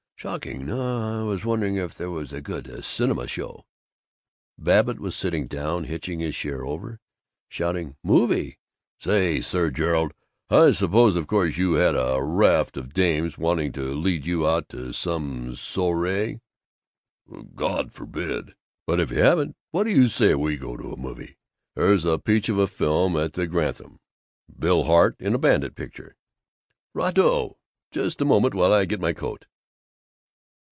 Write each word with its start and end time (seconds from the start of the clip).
Shocking! 0.21 0.67
No, 0.67 1.21
I 1.23 1.23
was 1.23 1.43
wondering 1.43 1.77
if 1.77 1.95
there 1.95 2.11
was 2.11 2.31
a 2.31 2.41
good 2.41 2.85
cinema 2.85 3.21
movie." 3.27 3.63
Babbitt 4.55 4.99
was 4.99 5.15
sitting 5.15 5.47
down, 5.47 5.85
hitching 5.85 6.19
his 6.19 6.35
chair 6.35 6.63
over, 6.63 6.99
shouting, 7.49 7.95
"Movie? 8.03 8.59
Say, 8.99 9.41
Sir 9.41 9.71
Gerald, 9.71 10.13
I 10.47 10.73
supposed 10.73 11.17
of 11.17 11.25
course 11.25 11.57
you 11.57 11.73
had 11.73 11.95
a 11.95 12.19
raft 12.21 12.77
of 12.77 12.93
dames 12.93 13.39
waiting 13.39 13.71
to 13.71 13.81
lead 13.95 14.27
you 14.27 14.45
out 14.47 14.69
to 14.69 14.93
some 14.93 15.53
soirée" 15.53 16.41
"God 17.55 17.91
forbid!"" 17.91 18.53
but 18.85 18.99
if 18.99 19.09
you 19.09 19.17
haven't, 19.17 19.55
what 19.71 19.85
do 19.85 19.89
you 19.89 20.07
say 20.07 20.27
you 20.27 20.35
and 20.39 20.45
me 20.49 20.55
go 20.55 20.77
to 20.77 20.93
a 20.93 20.97
movie? 20.97 21.35
There's 21.75 22.05
a 22.05 22.19
peach 22.19 22.47
of 22.47 22.59
a 22.59 22.67
film 22.67 23.17
at 23.17 23.33
the 23.33 23.47
Grantham: 23.47 23.99
Bill 24.59 24.83
Hart 24.83 25.15
in 25.19 25.33
a 25.33 25.39
bandit 25.39 25.73
picture." 25.73 26.15
"Right 26.93 27.17
o! 27.17 27.57
Just 27.89 28.21
a 28.21 28.25
moment 28.25 28.53
while 28.53 28.71
I 28.71 28.85
get 28.85 29.01
my 29.01 29.13
coat." 29.13 29.47